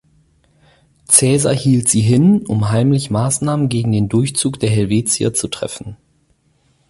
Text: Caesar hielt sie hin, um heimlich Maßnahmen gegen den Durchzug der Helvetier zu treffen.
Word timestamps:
Caesar 1.09 1.53
hielt 1.53 1.87
sie 1.87 2.01
hin, 2.01 2.43
um 2.47 2.71
heimlich 2.71 3.11
Maßnahmen 3.11 3.69
gegen 3.69 3.91
den 3.91 4.09
Durchzug 4.09 4.59
der 4.59 4.71
Helvetier 4.71 5.35
zu 5.35 5.47
treffen. 5.47 5.95